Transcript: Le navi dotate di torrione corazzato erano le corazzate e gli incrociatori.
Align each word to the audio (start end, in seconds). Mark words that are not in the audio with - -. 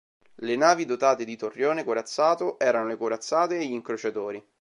Le 0.37 0.55
navi 0.55 0.85
dotate 0.85 1.25
di 1.25 1.37
torrione 1.37 1.83
corazzato 1.83 2.57
erano 2.57 2.87
le 2.87 2.97
corazzate 2.97 3.57
e 3.59 3.67
gli 3.67 3.73
incrociatori. 3.73 4.43